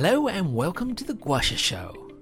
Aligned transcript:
Hello 0.00 0.28
and 0.28 0.54
welcome 0.54 0.94
to 0.94 1.02
the 1.02 1.14
Guasha 1.14 1.58
Show, 1.58 2.12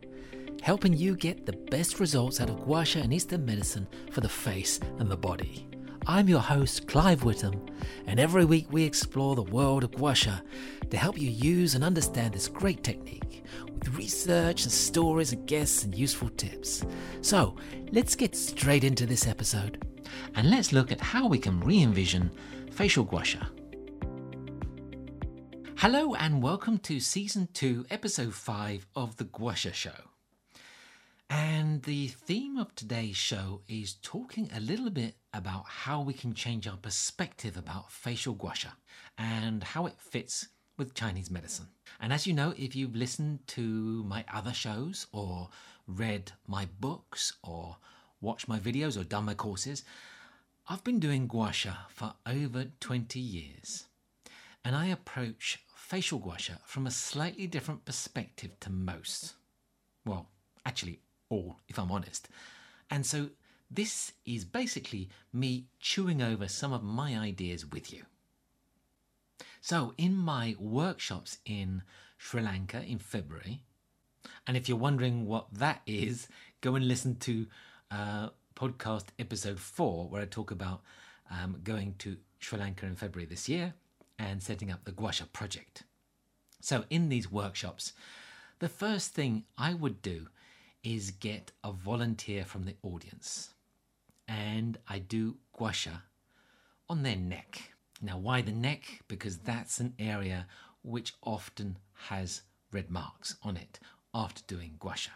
helping 0.63 0.95
you 0.95 1.15
get 1.15 1.45
the 1.45 1.53
best 1.53 2.01
results 2.01 2.41
out 2.41 2.49
of 2.49 2.61
guasha 2.61 3.03
and 3.03 3.13
Eastern 3.13 3.45
medicine 3.45 3.87
for 4.11 4.23
the 4.23 4.31
face 4.31 4.81
and 4.99 5.11
the 5.11 5.17
body. 5.19 5.69
I'm 6.07 6.27
your 6.27 6.41
host, 6.41 6.89
Clive 6.89 7.23
Witham, 7.23 7.67
and 8.07 8.19
every 8.19 8.47
week 8.47 8.67
we 8.71 8.83
explore 8.83 9.37
the 9.37 9.43
world 9.43 9.85
of 9.85 9.91
guasha 9.91 10.41
to 10.89 10.97
help 10.97 11.21
you 11.21 11.29
use 11.29 11.75
and 11.75 11.85
understand 11.85 12.33
this 12.33 12.49
great 12.49 12.83
technique 12.83 13.45
with 13.75 13.95
research 13.95 14.63
and 14.63 14.73
stories 14.73 15.35
and 15.35 15.47
guests 15.47 15.85
and 15.85 15.95
useful 15.95 16.31
tips. 16.31 16.83
So 17.21 17.57
let's 17.93 18.17
get 18.17 18.35
straight 18.35 18.85
into 18.85 19.05
this 19.05 19.27
episode 19.27 19.85
and 20.35 20.49
let's 20.49 20.73
look 20.73 20.93
at 20.93 21.01
how 21.03 21.27
we 21.27 21.39
can 21.39 21.61
re 21.61 21.83
envision 21.83 22.31
facial 22.71 23.05
guasha. 23.05 23.47
Hello 25.81 26.15
and 26.15 26.43
welcome 26.43 26.79
to 26.79 27.01
season 27.01 27.49
2, 27.53 27.87
episode 27.91 28.33
5 28.33 28.87
of 28.97 29.19
The 29.19 29.27
Guasha 29.27 29.75
Show. 29.75 30.09
And 31.29 31.83
the 31.83 32.09
theme 32.09 32.57
of 32.57 32.75
today's 32.75 33.19
show 33.19 33.61
is 33.69 33.99
talking 34.01 34.49
a 34.55 34.61
little 34.61 34.89
bit 34.89 35.17
about 35.35 35.67
how 35.67 36.01
we 36.01 36.15
can 36.15 36.33
change 36.33 36.67
our 36.67 36.79
perspective 36.79 37.59
about 37.59 37.93
facial 37.93 38.35
guasha 38.35 38.73
and 39.19 39.63
how 39.63 39.85
it 39.85 40.01
fits 40.01 40.49
with 40.79 40.95
Chinese 40.95 41.31
medicine. 41.31 41.69
And 42.01 42.11
as 42.11 42.27
you 42.27 42.33
know, 42.33 42.55
if 42.57 42.75
you've 42.75 42.97
listened 42.97 43.47
to 43.49 44.03
my 44.05 44.25
other 44.33 44.55
shows 44.55 45.07
or 45.13 45.51
read 45.87 46.33
my 46.47 46.67
books 46.81 47.35
or 47.43 47.77
watched 48.23 48.49
my 48.49 48.59
videos 48.59 48.99
or 48.99 49.05
done 49.05 49.27
my 49.27 49.35
courses, 49.35 49.85
I've 50.69 50.85
been 50.85 51.01
doing 51.01 51.29
guasha 51.29 51.77
for 51.91 52.15
over 52.27 52.65
20 52.81 53.21
years. 53.21 53.85
And 54.65 54.75
I 54.75 54.87
approach 54.87 55.61
facial 55.87 56.19
guasha 56.19 56.59
from 56.65 56.85
a 56.85 56.91
slightly 56.91 57.47
different 57.47 57.85
perspective 57.85 58.51
to 58.59 58.69
most. 58.71 59.35
Well, 60.05 60.29
actually, 60.65 60.99
all, 61.29 61.61
if 61.69 61.79
I'm 61.79 61.93
honest. 61.93 62.29
And 62.91 63.07
so 63.07 63.31
this 63.71 64.13
is 64.25 64.45
basically 64.45 65.09
me 65.33 65.67
chewing 65.79 66.21
over 66.21 66.49
some 66.49 66.73
of 66.73 66.83
my 66.83 67.17
ideas 67.17 67.65
with 67.65 67.93
you. 67.93 68.03
So, 69.61 69.95
in 69.97 70.17
my 70.17 70.57
workshops 70.59 71.39
in 71.45 71.83
Sri 72.19 72.43
Lanka 72.43 72.83
in 72.83 72.99
February, 72.99 73.63
and 74.47 74.57
if 74.57 74.69
you're 74.69 74.77
wondering 74.79 75.25
what 75.25 75.47
that 75.53 75.83
is, 75.87 76.27
go 76.63 76.75
and 76.75 76.89
listen 76.89 77.17
to 77.17 77.47
uh, 77.93 78.29
podcast 78.57 79.07
episode 79.21 79.61
four, 79.61 80.09
where 80.09 80.23
I 80.23 80.27
talk 80.27 80.51
about 80.51 80.83
um, 81.31 81.61
going 81.63 81.95
to 81.99 82.17
Sri 82.41 82.59
Lanka 82.59 82.87
in 82.87 82.97
February 82.97 83.27
this 83.27 83.49
year 83.49 83.75
and 84.19 84.43
setting 84.43 84.71
up 84.71 84.85
the 84.85 84.93
Guasha 84.93 85.31
project. 85.33 85.85
So, 86.61 86.85
in 86.91 87.09
these 87.09 87.31
workshops, 87.31 87.93
the 88.59 88.69
first 88.69 89.13
thing 89.13 89.45
I 89.59 89.75
would 89.75 90.01
do 90.03 90.29
is 90.83 91.11
get 91.11 91.53
a 91.63 91.73
volunteer 91.73 92.45
from 92.45 92.65
the 92.65 92.77
audience. 92.83 93.51
And 94.29 94.79
I 94.89 94.99
do 94.99 95.37
guasha 95.57 96.03
on 96.89 97.03
their 97.03 97.17
neck. 97.17 97.73
Now, 98.01 98.19
why 98.19 98.41
the 98.41 98.53
neck? 98.53 99.03
Because 99.09 99.39
that's 99.39 99.81
an 99.81 99.95
area 99.99 100.47
which 100.83 101.15
often 101.23 101.79
has 102.09 102.43
red 102.73 102.91
marks 102.91 103.37
on 103.43 103.57
it 103.57 103.79
after 104.15 104.43
doing 104.47 104.77
guasha. 104.81 105.11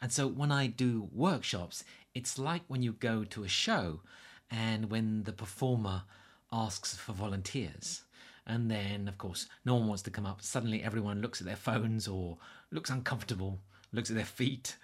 And 0.00 0.12
so 0.12 0.26
when 0.26 0.50
I 0.50 0.66
do 0.66 1.08
workshops, 1.12 1.84
it's 2.14 2.38
like 2.38 2.62
when 2.68 2.82
you 2.82 2.92
go 2.92 3.24
to 3.24 3.44
a 3.44 3.48
show 3.48 4.00
and 4.50 4.90
when 4.90 5.24
the 5.24 5.32
performer 5.32 6.04
asks 6.52 6.96
for 6.96 7.12
volunteers. 7.12 8.02
And 8.46 8.70
then, 8.70 9.06
of 9.06 9.18
course, 9.18 9.46
no 9.64 9.74
one 9.74 9.86
wants 9.86 10.02
to 10.02 10.10
come 10.10 10.26
up. 10.26 10.42
Suddenly, 10.42 10.82
everyone 10.82 11.20
looks 11.20 11.40
at 11.40 11.46
their 11.46 11.56
phones 11.56 12.08
or 12.08 12.38
looks 12.70 12.90
uncomfortable 12.90 13.60
looks 13.92 14.10
at 14.10 14.16
their 14.16 14.24
feet. 14.24 14.76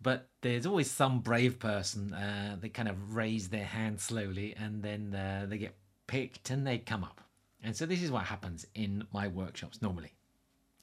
But 0.00 0.28
there's 0.42 0.66
always 0.66 0.90
some 0.90 1.20
brave 1.20 1.58
person. 1.58 2.12
Uh, 2.12 2.56
they 2.60 2.68
kind 2.68 2.88
of 2.88 3.14
raise 3.14 3.48
their 3.48 3.64
hand 3.64 4.00
slowly 4.00 4.54
and 4.56 4.82
then 4.82 5.14
uh, 5.14 5.46
they 5.48 5.58
get 5.58 5.76
picked 6.06 6.50
and 6.50 6.66
they 6.66 6.78
come 6.78 7.02
up. 7.02 7.20
And 7.62 7.74
so 7.74 7.86
this 7.86 8.02
is 8.02 8.10
what 8.10 8.24
happens 8.24 8.66
in 8.74 9.06
my 9.12 9.28
workshops 9.28 9.80
normally. 9.80 10.12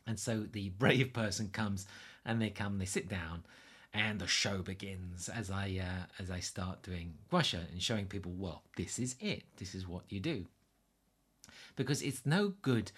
And 0.08 0.20
so 0.20 0.46
the 0.52 0.70
brave 0.70 1.14
person 1.14 1.50
comes 1.50 1.86
and 2.26 2.42
they 2.42 2.50
come, 2.50 2.80
they 2.80 2.86
sit 2.86 3.08
down, 3.08 3.44
and 3.94 4.20
the 4.20 4.28
show 4.28 4.60
begins 4.60 5.30
as 5.30 5.52
I 5.52 5.80
uh, 5.82 6.22
as 6.22 6.32
I 6.32 6.40
start 6.40 6.82
doing 6.82 7.14
guasha 7.32 7.72
and 7.72 7.82
showing 7.82 8.08
people, 8.08 8.32
well, 8.36 8.64
this 8.76 9.00
is 9.00 9.16
it. 9.20 9.44
This 9.58 9.76
is 9.76 9.88
what 9.88 10.04
you 10.10 10.20
do. 10.20 10.46
Because 11.76 12.02
it's 12.02 12.26
no 12.26 12.54
good 12.62 12.92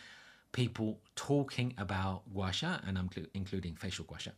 people 0.51 1.00
talking 1.16 1.73
about 1.78 2.22
guasha, 2.33 2.81
and 2.88 2.97
I'm 2.97 3.09
cl- 3.13 3.28
including 3.33 3.75
facial 3.75 4.06
guasha, 4.06 4.31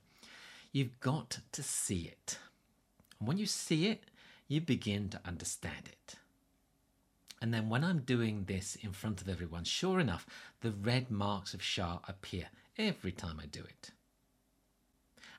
You've 0.72 1.00
got 1.00 1.40
to 1.52 1.64
see 1.64 2.02
it. 2.02 2.40
And 3.20 3.28
when 3.28 3.38
you 3.38 3.46
see 3.46 3.88
it, 3.88 4.04
you 4.48 4.62
begin 4.62 5.10
to 5.10 5.22
understand 5.26 5.88
it. 5.88 6.16
And 7.42 7.54
then 7.54 7.70
when 7.70 7.84
I'm 7.84 8.00
doing 8.00 8.46
this 8.46 8.76
in 8.82 8.92
front 8.92 9.22
of 9.22 9.30
everyone, 9.30 9.64
sure 9.64 10.00
enough, 10.00 10.26
the 10.62 10.72
red 10.72 11.12
marks 11.12 11.54
of 11.54 11.62
Sha 11.62 12.00
appear 12.08 12.46
every 12.78 13.12
time 13.12 13.40
I 13.42 13.46
do 13.46 13.62
it. 13.62 13.92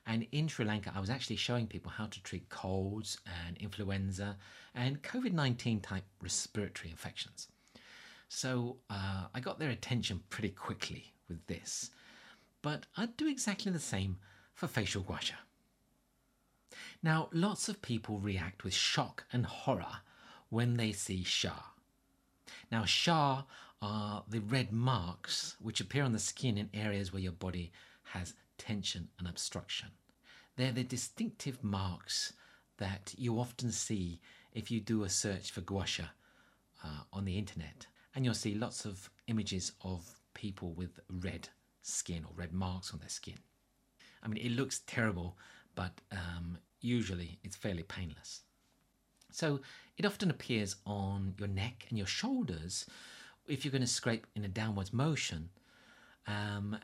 And 0.09 0.25
in 0.31 0.47
Sri 0.47 0.65
Lanka, 0.65 0.91
I 0.95 0.99
was 0.99 1.11
actually 1.11 1.35
showing 1.35 1.67
people 1.67 1.91
how 1.91 2.07
to 2.07 2.23
treat 2.23 2.49
colds 2.49 3.19
and 3.45 3.55
influenza 3.57 4.37
and 4.73 5.03
COVID 5.03 5.33
19 5.33 5.81
type 5.81 6.03
respiratory 6.19 6.89
infections. 6.89 7.47
So 8.27 8.77
uh, 8.89 9.27
I 9.35 9.39
got 9.39 9.59
their 9.59 9.69
attention 9.69 10.23
pretty 10.31 10.49
quickly 10.49 11.13
with 11.29 11.45
this. 11.45 11.91
But 12.63 12.87
I'd 12.97 13.17
do 13.17 13.27
exactly 13.27 13.71
the 13.71 13.79
same 13.79 14.17
for 14.55 14.65
facial 14.65 15.03
guasha. 15.03 15.35
Now, 17.03 17.29
lots 17.31 17.69
of 17.69 17.83
people 17.83 18.17
react 18.17 18.63
with 18.63 18.73
shock 18.73 19.25
and 19.31 19.45
horror 19.45 20.01
when 20.49 20.77
they 20.77 20.91
see 20.91 21.23
Sha. 21.23 21.53
Now, 22.71 22.83
Sha 22.83 23.43
are 23.79 24.23
the 24.27 24.41
red 24.41 24.73
marks 24.73 25.55
which 25.61 25.79
appear 25.79 26.03
on 26.03 26.13
the 26.13 26.19
skin 26.19 26.57
in 26.57 26.71
areas 26.73 27.13
where 27.13 27.21
your 27.21 27.31
body 27.31 27.71
has 28.13 28.33
tension 28.57 29.09
and 29.19 29.27
obstruction. 29.27 29.89
They're 30.59 30.73
the 30.73 30.83
distinctive 30.83 31.63
marks 31.63 32.33
that 32.79 33.15
you 33.17 33.39
often 33.39 33.71
see 33.71 34.19
if 34.51 34.69
you 34.69 34.81
do 34.81 35.03
a 35.03 35.09
search 35.09 35.51
for 35.51 35.61
guasha 35.61 36.09
uh, 36.83 37.03
on 37.13 37.23
the 37.23 37.37
internet. 37.37 37.87
And 38.13 38.25
you'll 38.25 38.33
see 38.33 38.55
lots 38.55 38.83
of 38.83 39.09
images 39.27 39.71
of 39.85 40.19
people 40.33 40.73
with 40.73 40.99
red 41.09 41.47
skin 41.81 42.25
or 42.25 42.33
red 42.35 42.51
marks 42.51 42.91
on 42.91 42.99
their 42.99 43.07
skin. 43.07 43.37
I 44.21 44.27
mean, 44.27 44.45
it 44.45 44.51
looks 44.51 44.81
terrible, 44.85 45.37
but 45.75 46.01
um, 46.11 46.57
usually 46.81 47.39
it's 47.41 47.55
fairly 47.55 47.83
painless. 47.83 48.41
So 49.31 49.61
it 49.97 50.05
often 50.05 50.29
appears 50.29 50.75
on 50.85 51.35
your 51.37 51.47
neck 51.47 51.85
and 51.87 51.97
your 51.97 52.05
shoulders 52.05 52.85
if 53.47 53.63
you're 53.63 53.71
going 53.71 53.79
to 53.79 53.87
scrape 53.87 54.27
in 54.35 54.43
a 54.43 54.49
downwards 54.49 54.91
motion 54.91 55.51
um, 56.27 56.77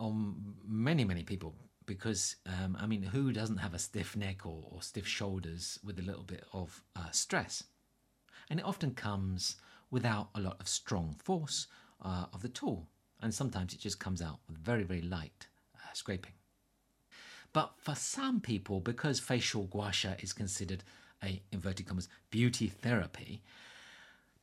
on 0.00 0.56
many, 0.66 1.04
many 1.04 1.22
people. 1.22 1.54
Because, 1.88 2.36
um, 2.44 2.76
I 2.78 2.86
mean, 2.86 3.02
who 3.02 3.32
doesn't 3.32 3.56
have 3.56 3.72
a 3.72 3.78
stiff 3.78 4.14
neck 4.14 4.44
or, 4.44 4.62
or 4.70 4.82
stiff 4.82 5.06
shoulders 5.06 5.78
with 5.82 5.98
a 5.98 6.02
little 6.02 6.22
bit 6.22 6.44
of 6.52 6.82
uh, 6.94 7.10
stress? 7.12 7.64
And 8.50 8.60
it 8.60 8.66
often 8.66 8.92
comes 8.92 9.56
without 9.90 10.28
a 10.34 10.40
lot 10.40 10.60
of 10.60 10.68
strong 10.68 11.16
force 11.18 11.66
uh, 12.04 12.26
of 12.34 12.42
the 12.42 12.50
tool. 12.50 12.86
And 13.22 13.32
sometimes 13.32 13.72
it 13.72 13.80
just 13.80 13.98
comes 13.98 14.20
out 14.20 14.40
with 14.46 14.58
very, 14.58 14.82
very 14.82 15.00
light 15.00 15.46
uh, 15.74 15.92
scraping. 15.94 16.34
But 17.54 17.72
for 17.78 17.94
some 17.94 18.40
people, 18.40 18.80
because 18.80 19.18
facial 19.18 19.64
gua 19.64 19.90
sha 19.90 20.12
is 20.20 20.34
considered 20.34 20.84
a 21.24 21.40
inverted 21.52 21.86
commas 21.86 22.10
beauty 22.30 22.68
therapy, 22.68 23.42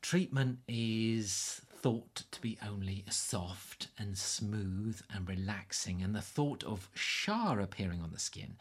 treatment 0.02 0.58
is 0.68 1.62
thought 1.86 2.24
to 2.32 2.42
be 2.42 2.58
only 2.68 3.06
soft 3.12 3.90
and 4.00 4.18
smooth 4.18 5.00
and 5.14 5.30
relaxing, 5.30 6.02
and 6.02 6.16
the 6.16 6.20
thought 6.20 6.64
of 6.64 6.90
Sha 6.96 7.54
appearing 7.60 8.02
on 8.02 8.10
the 8.12 8.18
skin 8.18 8.56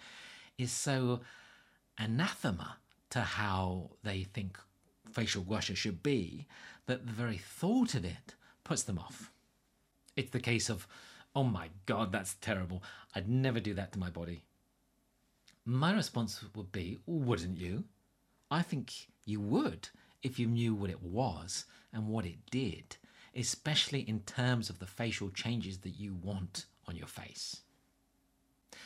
is 0.59 0.71
so 0.71 1.21
anathema 1.97 2.76
to 3.09 3.23
how 3.23 3.93
they 4.03 4.25
think 4.25 4.59
facial 5.11 5.43
sha 5.59 5.73
should 5.73 6.03
be 6.03 6.47
that 6.85 7.06
the 7.06 7.12
very 7.15 7.38
thought 7.38 7.94
of 7.94 8.05
it 8.05 8.35
puts 8.62 8.82
them 8.82 8.99
off. 8.99 9.31
It's 10.17 10.32
the 10.32 10.38
case 10.38 10.69
of 10.69 10.87
Oh 11.35 11.44
my 11.44 11.70
God, 11.87 12.12
that's 12.12 12.35
terrible. 12.43 12.82
I'd 13.15 13.27
never 13.27 13.59
do 13.59 13.73
that 13.73 13.93
to 13.93 13.99
my 13.99 14.11
body. 14.11 14.43
My 15.65 15.94
response 15.94 16.44
would 16.55 16.73
be, 16.73 16.99
wouldn't 17.06 17.56
you? 17.56 17.85
I 18.50 18.61
think 18.61 18.93
you 19.25 19.41
would 19.41 19.88
if 20.23 20.38
you 20.38 20.47
knew 20.47 20.75
what 20.75 20.91
it 20.91 21.03
was 21.03 21.65
and 21.91 22.09
what 22.09 22.27
it 22.27 22.50
did, 22.50 22.99
especially 23.37 24.01
in 24.01 24.21
terms 24.21 24.71
of 24.71 24.79
the 24.79 24.87
facial 24.87 25.31
changes 25.31 25.79
that 25.79 25.99
you 25.99 26.15
want 26.15 26.67
on 26.87 26.97
your 26.97 27.07
face. 27.07 27.61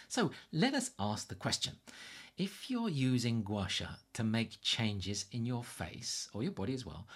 So 0.09 0.31
let 0.53 0.75
us 0.75 0.91
ask 0.99 1.29
the 1.29 1.35
question 1.35 1.75
if 2.37 2.71
you're 2.71 2.89
using 2.89 3.43
guasha 3.43 3.97
to 4.15 4.23
make 4.23 4.63
changes 4.63 5.27
in 5.33 5.45
your 5.45 5.65
face 5.65 6.29
or 6.33 6.43
your 6.43 6.53
body 6.53 6.73
as 6.73 6.87
well, 6.87 7.07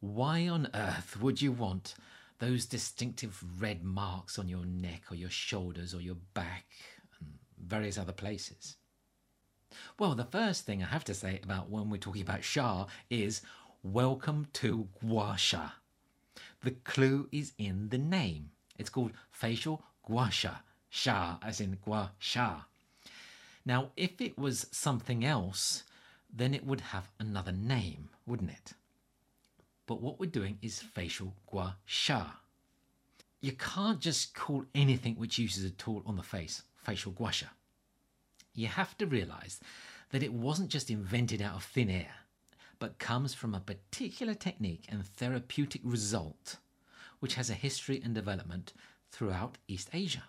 why 0.00 0.48
on 0.48 0.68
earth 0.74 1.16
would 1.20 1.40
you 1.40 1.52
want 1.52 1.94
those 2.40 2.66
distinctive 2.66 3.40
red 3.60 3.84
marks 3.84 4.38
on 4.38 4.48
your 4.48 4.64
neck 4.64 5.02
or 5.10 5.14
your 5.14 5.30
shoulders 5.30 5.94
or 5.94 6.00
your 6.00 6.16
back 6.34 6.66
and 7.20 7.30
various 7.64 7.96
other 7.96 8.12
places? 8.12 8.76
Well, 9.98 10.16
the 10.16 10.24
first 10.24 10.66
thing 10.66 10.82
I 10.82 10.86
have 10.86 11.04
to 11.04 11.14
say 11.14 11.40
about 11.42 11.70
when 11.70 11.88
we're 11.88 11.98
talking 11.98 12.22
about 12.22 12.42
Sha 12.42 12.86
is 13.08 13.42
welcome 13.84 14.48
to 14.54 14.88
Gua 15.00 15.36
Sha. 15.38 15.70
The 16.62 16.70
clue 16.70 17.28
is 17.32 17.52
in 17.58 17.88
the 17.88 17.98
name. 17.98 18.50
It's 18.78 18.90
called 18.90 19.12
facial 19.30 19.82
Gua 20.06 20.30
Sha. 20.30 20.56
Sha 20.88 21.38
as 21.42 21.60
in 21.60 21.78
Gua 21.84 22.12
Sha. 22.18 22.62
Now, 23.64 23.90
if 23.96 24.20
it 24.20 24.36
was 24.36 24.66
something 24.72 25.24
else, 25.24 25.84
then 26.32 26.54
it 26.54 26.66
would 26.66 26.80
have 26.80 27.08
another 27.20 27.52
name, 27.52 28.08
wouldn't 28.26 28.50
it? 28.50 28.72
But 29.86 30.00
what 30.00 30.18
we're 30.18 30.30
doing 30.30 30.58
is 30.62 30.80
facial 30.80 31.34
gua 31.50 31.76
sha. 31.84 32.26
You 33.40 33.52
can't 33.52 34.00
just 34.00 34.34
call 34.34 34.64
anything 34.74 35.16
which 35.16 35.38
uses 35.38 35.64
a 35.64 35.70
tool 35.70 36.02
on 36.06 36.16
the 36.16 36.22
face 36.22 36.62
facial 36.76 37.12
gua 37.12 37.32
sha. 37.32 37.46
You 38.54 38.68
have 38.68 38.96
to 38.98 39.06
realize 39.06 39.60
that 40.10 40.22
it 40.22 40.32
wasn't 40.32 40.70
just 40.70 40.90
invented 40.90 41.42
out 41.42 41.56
of 41.56 41.64
thin 41.64 41.90
air, 41.90 42.14
but 42.82 42.98
comes 42.98 43.32
from 43.32 43.54
a 43.54 43.60
particular 43.60 44.34
technique 44.34 44.86
and 44.88 45.06
therapeutic 45.06 45.80
result 45.84 46.56
which 47.20 47.34
has 47.34 47.48
a 47.48 47.54
history 47.54 48.02
and 48.04 48.12
development 48.12 48.72
throughout 49.12 49.56
East 49.68 49.88
Asia. 49.92 50.24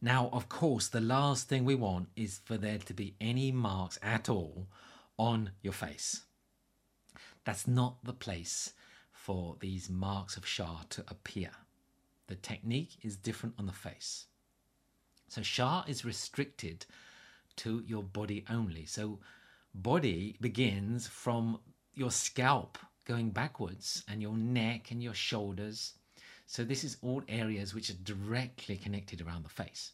Now, 0.00 0.30
of 0.32 0.48
course, 0.48 0.88
the 0.88 1.02
last 1.02 1.50
thing 1.50 1.66
we 1.66 1.74
want 1.74 2.08
is 2.16 2.40
for 2.42 2.56
there 2.56 2.78
to 2.78 2.94
be 2.94 3.16
any 3.20 3.52
marks 3.52 3.98
at 4.02 4.30
all 4.30 4.66
on 5.18 5.50
your 5.60 5.74
face. 5.74 6.22
That's 7.44 7.68
not 7.68 8.02
the 8.02 8.14
place 8.14 8.72
for 9.12 9.56
these 9.60 9.90
marks 9.90 10.38
of 10.38 10.46
Sha 10.46 10.84
to 10.88 11.04
appear. 11.06 11.50
The 12.28 12.36
technique 12.36 12.96
is 13.02 13.16
different 13.16 13.56
on 13.58 13.66
the 13.66 13.72
face. 13.72 14.24
So 15.28 15.42
Sha 15.42 15.84
is 15.86 16.02
restricted 16.02 16.86
to 17.56 17.82
your 17.86 18.02
body 18.02 18.42
only. 18.48 18.86
So 18.86 19.18
body 19.74 20.36
begins 20.40 21.06
from 21.06 21.58
your 21.94 22.10
scalp 22.10 22.78
going 23.04 23.30
backwards 23.30 24.04
and 24.08 24.22
your 24.22 24.36
neck 24.36 24.90
and 24.90 25.02
your 25.02 25.14
shoulders. 25.14 25.94
So 26.46 26.64
this 26.64 26.84
is 26.84 26.98
all 27.02 27.22
areas 27.28 27.74
which 27.74 27.90
are 27.90 28.04
directly 28.04 28.76
connected 28.76 29.20
around 29.20 29.44
the 29.44 29.48
face. 29.48 29.92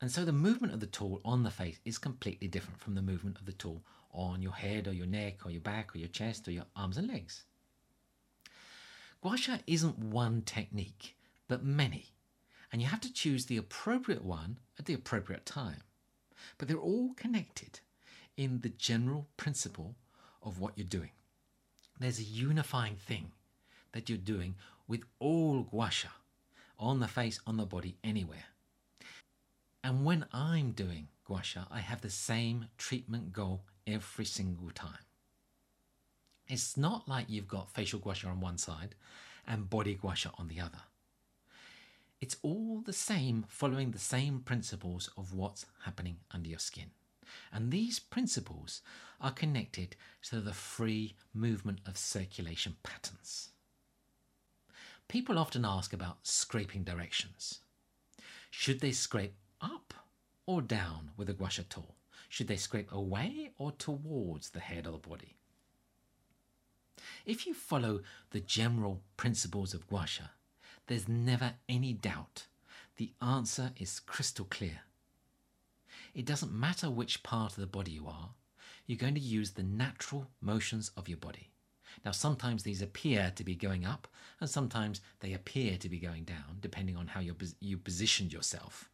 And 0.00 0.10
so 0.10 0.24
the 0.24 0.32
movement 0.32 0.72
of 0.72 0.80
the 0.80 0.86
tool 0.86 1.20
on 1.24 1.42
the 1.42 1.50
face 1.50 1.80
is 1.84 1.98
completely 1.98 2.46
different 2.46 2.80
from 2.80 2.94
the 2.94 3.02
movement 3.02 3.38
of 3.38 3.46
the 3.46 3.52
tool 3.52 3.82
on 4.12 4.40
your 4.40 4.52
head 4.52 4.86
or 4.86 4.92
your 4.92 5.06
neck 5.06 5.44
or 5.44 5.50
your 5.50 5.60
back 5.60 5.94
or 5.94 5.98
your 5.98 6.08
chest 6.08 6.46
or 6.46 6.52
your 6.52 6.66
arms 6.76 6.96
and 6.96 7.08
legs. 7.08 7.44
Gua 9.20 9.36
Sha 9.36 9.58
isn't 9.66 9.98
one 9.98 10.42
technique, 10.42 11.16
but 11.48 11.64
many, 11.64 12.12
and 12.72 12.80
you 12.80 12.86
have 12.86 13.00
to 13.00 13.12
choose 13.12 13.46
the 13.46 13.56
appropriate 13.56 14.24
one 14.24 14.58
at 14.78 14.86
the 14.86 14.94
appropriate 14.94 15.44
time. 15.44 15.82
But 16.56 16.68
they're 16.68 16.78
all 16.78 17.14
connected 17.14 17.80
in 18.38 18.60
the 18.60 18.70
general 18.70 19.26
principle 19.36 19.96
of 20.42 20.58
what 20.58 20.72
you're 20.76 20.86
doing. 20.86 21.10
There's 22.00 22.20
a 22.20 22.22
unifying 22.22 22.96
thing 22.96 23.32
that 23.92 24.08
you're 24.08 24.16
doing 24.16 24.54
with 24.86 25.02
all 25.18 25.64
Gua 25.64 25.90
Sha 25.90 26.08
on 26.78 27.00
the 27.00 27.08
face, 27.08 27.40
on 27.46 27.56
the 27.56 27.66
body, 27.66 27.96
anywhere. 28.04 28.46
And 29.82 30.04
when 30.04 30.24
I'm 30.32 30.70
doing 30.70 31.08
Gua 31.26 31.42
Sha, 31.42 31.64
I 31.70 31.80
have 31.80 32.00
the 32.00 32.10
same 32.10 32.66
treatment 32.78 33.32
goal 33.32 33.64
every 33.86 34.24
single 34.24 34.70
time. 34.70 35.04
It's 36.46 36.76
not 36.76 37.08
like 37.08 37.26
you've 37.28 37.48
got 37.48 37.70
facial 37.70 37.98
gua 37.98 38.14
sha 38.14 38.28
on 38.28 38.40
one 38.40 38.56
side 38.56 38.94
and 39.46 39.68
body 39.68 39.94
gua 39.94 40.14
sha 40.14 40.30
on 40.38 40.48
the 40.48 40.60
other. 40.60 40.80
It's 42.20 42.36
all 42.42 42.80
the 42.84 42.92
same, 42.92 43.44
following 43.48 43.90
the 43.90 43.98
same 43.98 44.40
principles 44.40 45.10
of 45.16 45.34
what's 45.34 45.66
happening 45.84 46.16
under 46.30 46.48
your 46.48 46.58
skin. 46.58 46.90
And 47.52 47.70
these 47.70 47.98
principles 47.98 48.82
are 49.20 49.32
connected 49.32 49.96
to 50.22 50.40
the 50.40 50.52
free 50.52 51.16
movement 51.34 51.80
of 51.86 51.96
circulation 51.96 52.76
patterns. 52.82 53.50
People 55.08 55.38
often 55.38 55.64
ask 55.64 55.92
about 55.92 56.26
scraping 56.26 56.84
directions. 56.84 57.60
Should 58.50 58.80
they 58.80 58.92
scrape 58.92 59.34
up 59.60 59.94
or 60.46 60.62
down 60.62 61.10
with 61.16 61.28
a 61.28 61.32
gua 61.32 61.50
sha 61.50 61.62
tool? 61.68 61.94
Should 62.28 62.48
they 62.48 62.56
scrape 62.56 62.92
away 62.92 63.52
or 63.56 63.72
towards 63.72 64.50
the 64.50 64.60
head 64.60 64.86
or 64.86 64.92
the 64.92 64.98
body? 64.98 65.36
If 67.24 67.46
you 67.46 67.54
follow 67.54 68.00
the 68.30 68.40
general 68.40 69.02
principles 69.16 69.74
of 69.74 69.86
Gua 69.88 70.06
Sha, 70.06 70.24
there's 70.86 71.08
never 71.08 71.54
any 71.68 71.92
doubt. 71.92 72.46
The 72.96 73.12
answer 73.20 73.72
is 73.78 74.00
crystal 74.00 74.46
clear. 74.46 74.80
It 76.14 76.24
doesn't 76.24 76.52
matter 76.52 76.90
which 76.90 77.22
part 77.22 77.52
of 77.52 77.60
the 77.60 77.66
body 77.66 77.92
you 77.92 78.06
are, 78.06 78.30
you're 78.86 78.98
going 78.98 79.14
to 79.14 79.20
use 79.20 79.50
the 79.50 79.62
natural 79.62 80.26
motions 80.40 80.90
of 80.96 81.08
your 81.08 81.18
body. 81.18 81.50
Now, 82.04 82.12
sometimes 82.12 82.62
these 82.62 82.82
appear 82.82 83.32
to 83.34 83.44
be 83.44 83.54
going 83.54 83.84
up, 83.84 84.08
and 84.40 84.48
sometimes 84.48 85.00
they 85.20 85.32
appear 85.32 85.76
to 85.78 85.88
be 85.88 85.98
going 85.98 86.24
down, 86.24 86.58
depending 86.60 86.96
on 86.96 87.08
how 87.08 87.20
you 87.20 87.78
positioned 87.78 88.32
yourself. 88.32 88.88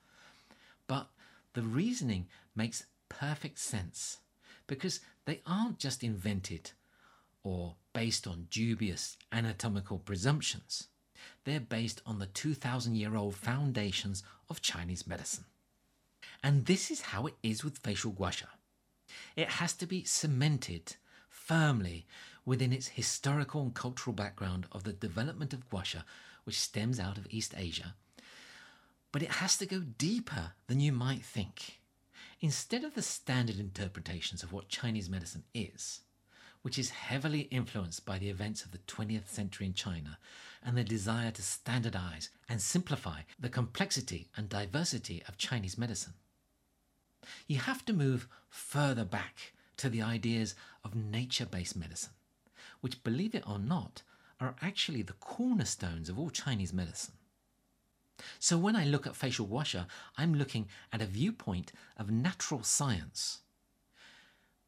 But 0.87 1.09
the 1.53 1.63
reasoning 1.63 2.27
makes 2.55 2.87
perfect 3.09 3.59
sense 3.59 4.19
because 4.67 5.01
they 5.25 5.41
aren't 5.47 5.79
just 5.79 6.03
invented 6.03 6.73
or 7.43 7.77
based 7.93 8.27
on 8.27 8.49
dubious 8.51 9.17
anatomical 9.31 9.99
presumptions. 9.99 10.89
They're 11.45 11.61
based 11.61 12.01
on 12.07 12.19
the 12.19 12.27
2,000 12.27 12.97
year 12.97 13.17
old 13.17 13.37
foundations 13.37 14.23
of 14.49 14.63
Chinese 14.63 15.07
medicine. 15.07 15.45
And 16.45 16.67
this 16.67 16.91
is 16.91 17.01
how 17.01 17.27
it 17.27 17.37
is 17.43 17.65
with 17.65 17.79
facial 17.79 18.13
guasha. 18.13 18.49
It 19.35 19.49
has 19.49 19.73
to 19.73 19.87
be 19.87 20.05
cemented 20.05 20.97
firmly 21.31 22.07
within 22.45 22.71
its 22.71 22.89
historical 22.89 23.63
and 23.63 23.75
cultural 23.75 24.13
background 24.13 24.67
of 24.71 24.85
the 24.85 24.93
development 24.93 25.55
of 25.55 25.71
guasha, 25.71 26.05
which 26.45 26.61
stems 26.61 27.01
out 27.01 27.17
of 27.17 27.27
East 27.31 27.55
Asia. 27.57 27.95
But 29.11 29.23
it 29.23 29.31
has 29.31 29.57
to 29.57 29.65
go 29.65 29.81
deeper 29.81 30.53
than 30.67 30.81
you 30.81 30.93
might 30.93 31.25
think. 31.25 31.81
Instead 32.43 32.85
of 32.85 32.95
the 32.95 33.01
standard 33.01 33.59
interpretations 33.59 34.43
of 34.43 34.53
what 34.53 34.69
Chinese 34.69 35.09
medicine 35.09 35.45
is, 35.55 36.03
which 36.61 36.79
is 36.79 36.91
heavily 36.91 37.49
influenced 37.51 38.05
by 38.05 38.19
the 38.19 38.29
events 38.29 38.67
of 38.67 38.71
the 38.71 38.79
20th 38.87 39.29
century 39.29 39.67
in 39.67 39.73
China 39.73 40.19
and 40.63 40.77
the 40.77 40.85
desire 40.85 41.31
to 41.31 41.41
standardize 41.41 42.29
and 42.51 42.61
simplify 42.61 43.23
the 43.41 43.49
complexity 43.49 44.29
and 44.37 44.51
diversity 44.51 45.23
of 45.27 45.39
Chinese 45.39 45.79
medicine. 45.79 46.13
You 47.47 47.59
have 47.59 47.85
to 47.87 47.93
move 47.93 48.29
further 48.49 49.05
back 49.05 49.53
to 49.77 49.89
the 49.89 50.03
ideas 50.03 50.55
of 50.85 50.95
nature 50.95 51.47
based 51.47 51.77
medicine, 51.77 52.13
which, 52.81 53.03
believe 53.03 53.35
it 53.35 53.49
or 53.49 53.59
not, 53.59 54.03
are 54.41 54.57
actually 54.61 55.03
the 55.03 55.15
cornerstones 55.15 56.09
of 56.09 56.19
all 56.19 56.31
Chinese 56.31 56.73
medicine. 56.73 57.15
So 58.39 58.57
when 58.59 58.77
I 58.77 58.85
look 58.85 59.07
at 59.07 59.17
facial 59.17 59.47
guasha, 59.47 59.87
I'm 60.17 60.35
looking 60.35 60.69
at 60.93 61.03
a 61.03 61.07
viewpoint 61.07 61.73
of 61.97 62.11
natural 62.11 62.63
science, 62.63 63.41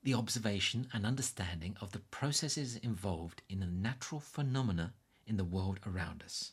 the 0.03 0.15
observation 0.15 0.89
and 0.93 1.07
understanding 1.07 1.77
of 1.81 1.93
the 1.93 1.99
processes 1.99 2.77
involved 2.77 3.43
in 3.49 3.61
the 3.61 3.67
natural 3.67 4.21
phenomena 4.21 4.95
in 5.27 5.37
the 5.37 5.45
world 5.45 5.81
around 5.87 6.23
us. 6.23 6.53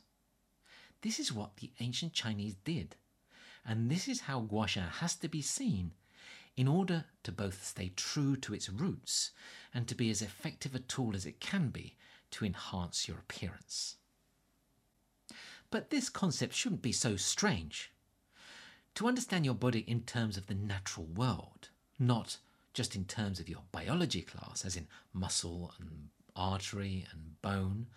This 1.01 1.19
is 1.19 1.33
what 1.33 1.57
the 1.57 1.71
ancient 1.79 2.13
Chinese 2.13 2.55
did, 2.63 2.95
and 3.65 3.89
this 3.89 4.07
is 4.07 4.21
how 4.21 4.39
gua 4.39 4.67
sha 4.67 4.81
has 4.81 5.15
to 5.15 5.27
be 5.27 5.41
seen 5.41 5.91
in 6.55 6.67
order 6.67 7.05
to 7.23 7.31
both 7.31 7.65
stay 7.65 7.91
true 7.95 8.35
to 8.37 8.53
its 8.53 8.69
roots 8.69 9.31
and 9.73 9.87
to 9.87 9.95
be 9.95 10.09
as 10.09 10.21
effective 10.21 10.75
a 10.75 10.79
tool 10.79 11.15
as 11.15 11.25
it 11.25 11.39
can 11.39 11.69
be 11.69 11.95
to 12.31 12.45
enhance 12.45 13.07
your 13.07 13.17
appearance. 13.17 13.95
But 15.71 15.89
this 15.89 16.09
concept 16.09 16.53
shouldn't 16.53 16.83
be 16.83 16.91
so 16.91 17.15
strange. 17.15 17.91
To 18.95 19.07
understand 19.07 19.45
your 19.45 19.55
body 19.55 19.79
in 19.79 20.01
terms 20.01 20.37
of 20.37 20.45
the 20.45 20.53
natural 20.53 21.07
world, 21.07 21.69
not 21.97 22.37
just 22.73 22.95
in 22.95 23.05
terms 23.05 23.39
of 23.39 23.49
your 23.49 23.63
biology 23.71 24.21
class, 24.21 24.65
as 24.65 24.75
in 24.75 24.87
muscle 25.13 25.73
and 25.79 26.09
artery 26.35 27.07
and 27.11 27.41
bone, 27.41 27.87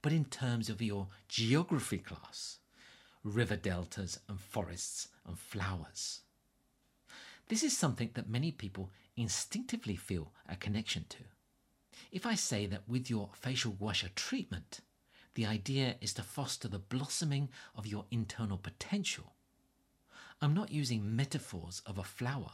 but 0.00 0.12
in 0.12 0.24
terms 0.24 0.70
of 0.70 0.80
your 0.80 1.08
geography 1.28 1.98
class, 1.98 2.58
river 3.28 3.56
deltas 3.56 4.18
and 4.28 4.40
forests 4.40 5.08
and 5.26 5.38
flowers. 5.38 6.22
This 7.48 7.62
is 7.62 7.76
something 7.76 8.10
that 8.14 8.28
many 8.28 8.52
people 8.52 8.90
instinctively 9.16 9.96
feel 9.96 10.32
a 10.48 10.56
connection 10.56 11.04
to. 11.08 11.24
If 12.12 12.26
I 12.26 12.34
say 12.34 12.66
that 12.66 12.88
with 12.88 13.10
your 13.10 13.30
facial 13.34 13.76
sha 13.92 14.08
treatment, 14.14 14.80
the 15.34 15.46
idea 15.46 15.96
is 16.00 16.14
to 16.14 16.22
foster 16.22 16.68
the 16.68 16.78
blossoming 16.78 17.48
of 17.76 17.86
your 17.86 18.04
internal 18.10 18.58
potential. 18.58 19.34
I'm 20.40 20.54
not 20.54 20.72
using 20.72 21.16
metaphors 21.16 21.82
of 21.86 21.98
a 21.98 22.04
flower. 22.04 22.52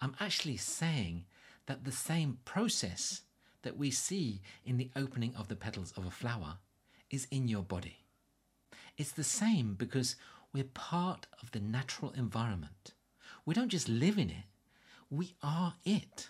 I'm 0.00 0.14
actually 0.18 0.56
saying 0.56 1.24
that 1.66 1.84
the 1.84 1.92
same 1.92 2.38
process 2.44 3.22
that 3.62 3.76
we 3.76 3.90
see 3.90 4.40
in 4.64 4.76
the 4.76 4.90
opening 4.96 5.34
of 5.36 5.48
the 5.48 5.56
petals 5.56 5.92
of 5.96 6.06
a 6.06 6.10
flower 6.10 6.58
is 7.10 7.26
in 7.30 7.48
your 7.48 7.62
body. 7.62 7.99
It's 9.00 9.12
the 9.12 9.24
same 9.24 9.76
because 9.76 10.16
we're 10.52 10.62
part 10.62 11.26
of 11.42 11.52
the 11.52 11.58
natural 11.58 12.10
environment. 12.10 12.92
We 13.46 13.54
don't 13.54 13.70
just 13.70 13.88
live 13.88 14.18
in 14.18 14.28
it, 14.28 14.44
we 15.08 15.36
are 15.42 15.76
it. 15.86 16.28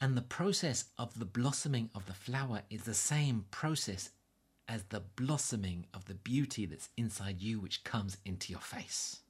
And 0.00 0.16
the 0.16 0.22
process 0.22 0.86
of 0.96 1.18
the 1.18 1.26
blossoming 1.26 1.90
of 1.94 2.06
the 2.06 2.14
flower 2.14 2.62
is 2.70 2.84
the 2.84 2.94
same 2.94 3.44
process 3.50 4.08
as 4.66 4.84
the 4.84 5.00
blossoming 5.14 5.84
of 5.92 6.06
the 6.06 6.14
beauty 6.14 6.64
that's 6.64 6.88
inside 6.96 7.42
you, 7.42 7.60
which 7.60 7.84
comes 7.84 8.16
into 8.24 8.50
your 8.50 8.62
face. 8.62 9.20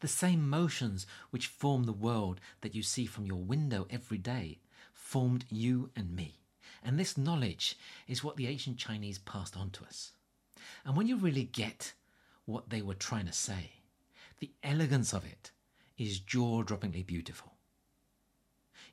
The 0.00 0.08
same 0.08 0.48
motions 0.48 1.06
which 1.28 1.46
form 1.46 1.84
the 1.84 1.92
world 1.92 2.40
that 2.62 2.74
you 2.74 2.82
see 2.82 3.04
from 3.04 3.26
your 3.26 3.36
window 3.36 3.86
every 3.90 4.16
day 4.16 4.60
formed 4.94 5.44
you 5.50 5.90
and 5.94 6.16
me. 6.16 6.40
And 6.82 6.98
this 6.98 7.18
knowledge 7.18 7.76
is 8.08 8.24
what 8.24 8.38
the 8.38 8.46
ancient 8.46 8.78
Chinese 8.78 9.18
passed 9.18 9.58
on 9.58 9.68
to 9.72 9.84
us. 9.84 10.12
And 10.86 10.96
when 10.96 11.08
you 11.08 11.16
really 11.16 11.42
get 11.42 11.92
what 12.44 12.70
they 12.70 12.80
were 12.80 12.94
trying 12.94 13.26
to 13.26 13.32
say, 13.32 13.72
the 14.38 14.52
elegance 14.62 15.12
of 15.12 15.24
it 15.24 15.50
is 15.98 16.20
jaw 16.20 16.62
droppingly 16.62 17.04
beautiful. 17.04 17.54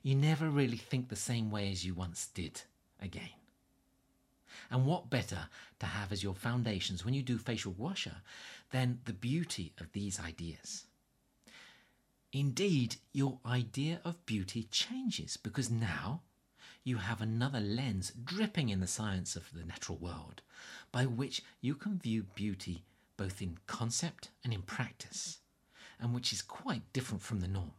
You 0.02 0.16
never 0.16 0.50
really 0.50 0.76
think 0.76 1.08
the 1.08 1.16
same 1.16 1.52
way 1.52 1.70
as 1.70 1.86
you 1.86 1.94
once 1.94 2.26
did 2.26 2.62
again. 3.00 3.30
And 4.70 4.86
what 4.86 5.08
better 5.08 5.48
to 5.78 5.86
have 5.86 6.10
as 6.10 6.22
your 6.22 6.34
foundations 6.34 7.04
when 7.04 7.14
you 7.14 7.22
do 7.22 7.38
facial 7.38 7.74
sha 7.94 8.10
than 8.70 8.98
the 9.04 9.12
beauty 9.12 9.72
of 9.78 9.92
these 9.92 10.18
ideas? 10.18 10.86
Indeed, 12.32 12.96
your 13.12 13.38
idea 13.46 14.00
of 14.04 14.26
beauty 14.26 14.64
changes 14.64 15.36
because 15.36 15.70
now 15.70 16.22
you 16.84 16.98
have 16.98 17.20
another 17.20 17.60
lens 17.60 18.12
dripping 18.24 18.68
in 18.68 18.80
the 18.80 18.86
science 18.86 19.36
of 19.36 19.50
the 19.52 19.64
natural 19.64 19.96
world 19.98 20.42
by 20.92 21.06
which 21.06 21.42
you 21.60 21.74
can 21.74 21.98
view 21.98 22.24
beauty 22.34 22.84
both 23.16 23.40
in 23.40 23.58
concept 23.66 24.28
and 24.42 24.52
in 24.52 24.62
practice, 24.62 25.38
and 26.00 26.14
which 26.14 26.32
is 26.32 26.42
quite 26.42 26.92
different 26.92 27.22
from 27.22 27.40
the 27.40 27.48
norm. 27.48 27.72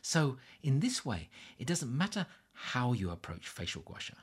So, 0.00 0.38
in 0.62 0.80
this 0.80 1.04
way, 1.04 1.28
it 1.58 1.66
doesn't 1.66 1.96
matter 1.96 2.26
how 2.52 2.92
you 2.92 3.10
approach 3.10 3.48
facial 3.48 3.82
gua 3.82 4.00
sha, 4.00 4.14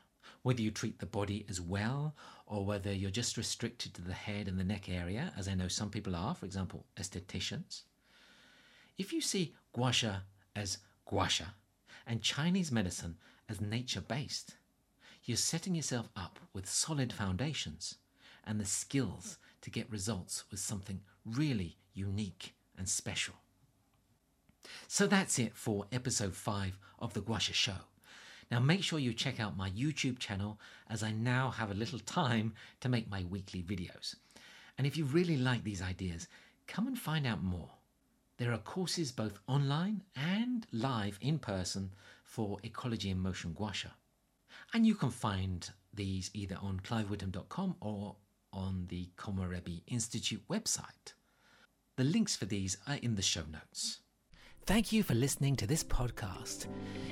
whether 0.42 0.62
you 0.62 0.72
treat 0.72 1.00
the 1.00 1.06
body 1.06 1.46
as 1.50 1.62
well 1.62 2.16
or 2.46 2.66
whether 2.66 2.92
you're 2.92 3.12
just 3.12 3.38
restricted 3.38 3.94
to 3.94 4.02
the 4.02 4.14
head 4.14 4.48
and 4.48 4.60
the 4.60 4.64
neck 4.64 4.90
area, 4.90 5.34
as 5.38 5.48
I 5.48 5.54
know 5.54 5.68
some 5.68 5.90
people 5.90 6.16
are, 6.16 6.34
for 6.34 6.46
example, 6.46 6.86
estheticians. 6.98 7.82
If 8.98 9.14
you 9.14 9.22
see 9.22 9.54
gua 9.74 9.92
sha 9.92 10.16
as 10.56 10.78
gua 11.06 11.30
sha 11.30 11.46
and 12.08 12.22
Chinese 12.22 12.72
medicine 12.72 13.18
as 13.52 13.60
nature 13.60 14.02
based, 14.02 14.56
you're 15.26 15.36
setting 15.36 15.76
yourself 15.76 16.08
up 16.16 16.40
with 16.54 16.70
solid 16.70 17.12
foundations 17.12 17.96
and 18.46 18.60
the 18.60 18.66
skills 18.66 19.38
to 19.62 19.70
get 19.70 19.92
results 19.92 20.46
with 20.50 20.60
something 20.60 21.02
really 21.26 21.76
unique 21.94 22.56
and 22.78 22.88
special. 22.88 23.36
So 24.88 25.06
that's 25.06 25.38
it 25.38 25.54
for 25.54 25.86
episode 25.92 26.34
5 26.34 26.80
of 27.00 27.14
the 27.14 27.22
Guasha 27.22 27.54
Show. 27.54 27.82
Now 28.50 28.62
make 28.62 28.84
sure 28.84 29.00
you 29.00 29.14
check 29.14 29.40
out 29.40 29.58
my 29.58 29.70
YouTube 29.70 30.18
channel 30.18 30.58
as 30.90 31.04
I 31.04 31.12
now 31.12 31.52
have 31.52 31.72
a 31.72 31.76
little 31.76 32.00
time 32.00 32.54
to 32.80 32.90
make 32.90 33.12
my 33.12 33.26
weekly 33.30 33.62
videos. 33.62 34.16
And 34.78 34.88
if 34.88 34.96
you 34.96 35.04
really 35.04 35.38
like 35.38 35.64
these 35.64 35.82
ideas, 35.82 36.30
come 36.68 36.88
and 36.88 36.98
find 36.98 37.28
out 37.28 37.44
more. 37.44 37.70
There 38.38 38.54
are 38.54 38.58
courses 38.60 39.12
both 39.12 39.40
online 39.48 40.04
and 40.16 40.66
live 40.72 41.20
in 41.22 41.38
person 41.38 41.92
for 42.32 42.58
Ecology 42.64 43.10
in 43.10 43.20
Motion 43.20 43.52
Gua 43.52 43.74
Sha. 43.74 43.90
And 44.74 44.88
you 44.88 44.96
can 44.96 45.12
find 45.12 45.70
these 45.94 46.32
either 46.34 46.58
on 46.62 46.80
clivewitham.com 46.80 47.76
or 47.82 48.16
on 48.54 48.86
the 48.88 49.10
Komorebi 49.18 49.82
Institute 49.88 50.42
website. 50.50 51.14
The 51.98 52.06
links 52.06 52.38
for 52.38 52.46
these 52.46 52.78
are 52.88 52.96
in 53.02 53.16
the 53.16 53.22
show 53.22 53.44
notes. 53.52 54.00
Thank 54.66 54.94
you 54.94 55.04
for 55.04 55.14
listening 55.14 55.58
to 55.58 55.68
this 55.68 55.84
podcast. 55.84 56.68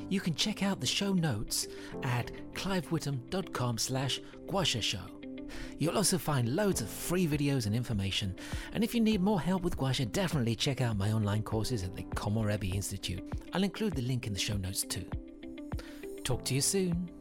You 0.08 0.22
can 0.22 0.36
check 0.36 0.64
out 0.64 0.80
the 0.80 0.88
show 0.88 1.12
notes 1.12 1.68
at 2.04 2.32
clivewitham.com 2.54 3.78
slash 3.78 4.22
guasha 4.48 4.82
show. 4.82 5.19
You'll 5.78 5.98
also 5.98 6.18
find 6.18 6.56
loads 6.56 6.82
of 6.82 6.90
free 6.90 7.28
videos 7.28 7.66
and 7.66 7.76
information. 7.76 8.36
And 8.74 8.84
if 8.84 8.96
you 8.96 9.02
need 9.02 9.22
more 9.22 9.40
help 9.40 9.64
with 9.64 9.78
gua 9.78 9.94
sha, 9.94 10.06
definitely 10.06 10.56
check 10.56 10.82
out 10.82 10.98
my 10.98 11.12
online 11.12 11.44
courses 11.44 11.84
at 11.84 11.96
the 11.96 12.04
Komorebi 12.04 12.74
Institute. 12.74 13.24
I'll 13.54 13.64
include 13.64 13.94
the 13.94 14.02
link 14.02 14.28
in 14.28 14.34
the 14.34 14.40
show 14.40 14.58
notes 14.58 14.84
too. 14.84 15.06
Talk 16.24 16.46
to 16.46 16.56
you 16.56 16.62
soon. 16.62 17.19